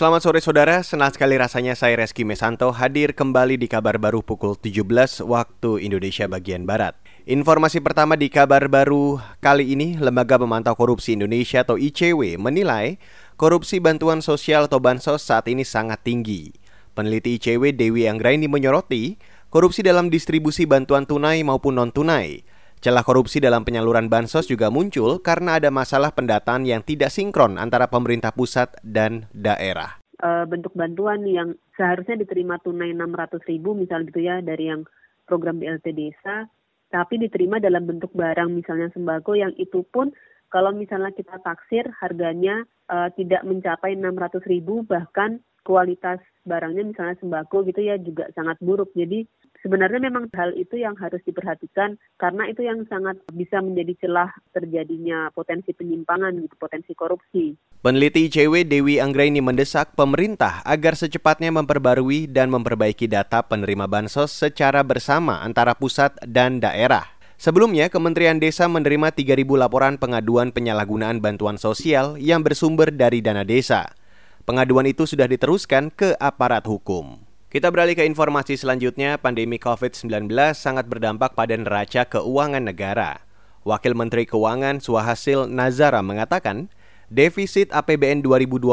[0.00, 4.56] Selamat sore saudara, senang sekali rasanya saya Reski Mesanto hadir kembali di kabar baru pukul
[4.56, 4.88] 17
[5.28, 6.96] waktu Indonesia bagian Barat.
[7.28, 12.96] Informasi pertama di kabar baru kali ini, Lembaga Pemantau Korupsi Indonesia atau ICW menilai
[13.36, 16.56] korupsi bantuan sosial atau bansos saat ini sangat tinggi.
[16.96, 19.20] Peneliti ICW Dewi Anggraini menyoroti
[19.52, 22.40] korupsi dalam distribusi bantuan tunai maupun non-tunai
[22.80, 27.92] Celah korupsi dalam penyaluran bansos juga muncul karena ada masalah pendataan yang tidak sinkron antara
[27.92, 30.00] pemerintah pusat dan daerah.
[30.16, 34.88] E, bentuk bantuan yang seharusnya diterima tunai 600 ribu misalnya gitu ya dari yang
[35.28, 36.48] program BLT desa,
[36.88, 40.08] tapi diterima dalam bentuk barang misalnya sembako yang itu pun
[40.50, 47.68] kalau misalnya kita taksir harganya e, tidak mencapai 600 ribu bahkan kualitas barangnya misalnya sembako
[47.68, 48.90] gitu ya juga sangat buruk.
[48.96, 49.28] Jadi
[49.60, 55.28] sebenarnya memang hal itu yang harus diperhatikan karena itu yang sangat bisa menjadi celah terjadinya
[55.36, 57.54] potensi penyimpangan gitu, potensi korupsi.
[57.80, 64.84] Peneliti ICW Dewi Anggraini mendesak pemerintah agar secepatnya memperbarui dan memperbaiki data penerima bansos secara
[64.84, 67.19] bersama antara pusat dan daerah.
[67.40, 73.96] Sebelumnya, Kementerian Desa menerima 3.000 laporan pengaduan penyalahgunaan bantuan sosial yang bersumber dari dana desa.
[74.44, 77.24] Pengaduan itu sudah diteruskan ke aparat hukum.
[77.48, 83.24] Kita beralih ke informasi selanjutnya, pandemi COVID-19 sangat berdampak pada neraca keuangan negara.
[83.64, 86.68] Wakil Menteri Keuangan Suhasil Nazara mengatakan,
[87.08, 88.68] defisit APBN 2020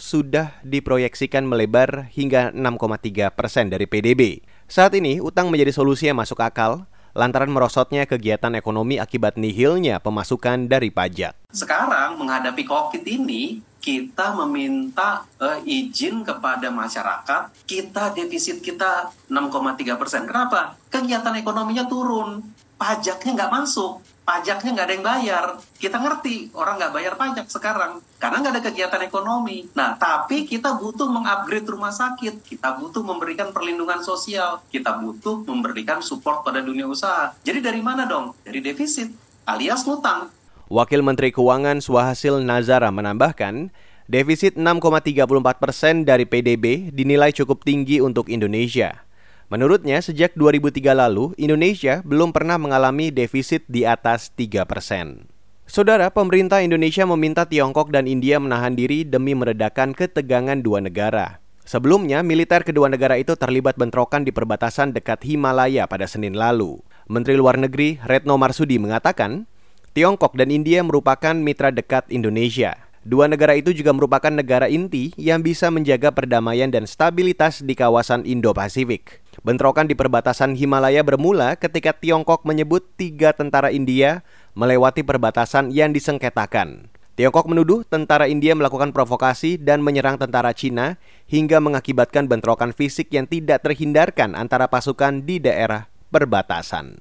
[0.00, 4.40] sudah diproyeksikan melebar hingga 6,3 persen dari PDB.
[4.72, 10.68] Saat ini, utang menjadi solusi yang masuk akal lantaran merosotnya kegiatan ekonomi akibat nihilnya pemasukan
[10.68, 11.32] dari pajak.
[11.48, 20.28] Sekarang menghadapi COVID ini, kita meminta uh, izin kepada masyarakat, kita defisit kita 6,3 persen.
[20.28, 20.76] Kenapa?
[20.92, 22.44] Kegiatan ekonominya turun,
[22.76, 25.44] pajaknya nggak masuk, pajaknya nggak ada yang bayar.
[25.78, 29.70] Kita ngerti orang nggak bayar pajak sekarang karena nggak ada kegiatan ekonomi.
[29.78, 36.02] Nah, tapi kita butuh mengupgrade rumah sakit, kita butuh memberikan perlindungan sosial, kita butuh memberikan
[36.02, 37.30] support pada dunia usaha.
[37.46, 38.34] Jadi dari mana dong?
[38.42, 39.14] Dari defisit
[39.46, 40.34] alias ngutang.
[40.66, 43.70] Wakil Menteri Keuangan Suhasil Nazara menambahkan,
[44.10, 49.05] defisit 6,34 persen dari PDB dinilai cukup tinggi untuk Indonesia.
[49.46, 55.30] Menurutnya, sejak 2003 lalu, Indonesia belum pernah mengalami defisit di atas 3 persen.
[55.70, 61.38] Saudara, pemerintah Indonesia meminta Tiongkok dan India menahan diri demi meredakan ketegangan dua negara.
[61.62, 66.82] Sebelumnya, militer kedua negara itu terlibat bentrokan di perbatasan dekat Himalaya pada Senin lalu.
[67.06, 69.46] Menteri Luar Negeri Retno Marsudi mengatakan,
[69.94, 72.74] Tiongkok dan India merupakan mitra dekat Indonesia.
[73.06, 78.26] Dua negara itu juga merupakan negara inti yang bisa menjaga perdamaian dan stabilitas di kawasan
[78.26, 79.25] Indo-Pasifik.
[79.44, 84.24] Bentrokan di perbatasan Himalaya bermula ketika Tiongkok menyebut tiga tentara India
[84.56, 86.88] melewati perbatasan yang disengketakan.
[87.16, 93.24] Tiongkok menuduh tentara India melakukan provokasi dan menyerang tentara Cina hingga mengakibatkan bentrokan fisik yang
[93.24, 97.00] tidak terhindarkan antara pasukan di daerah perbatasan.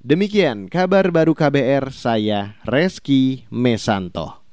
[0.00, 4.45] Demikian kabar baru KBR saya Reski Mesanto.